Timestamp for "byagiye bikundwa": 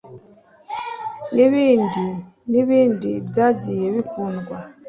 3.29-4.57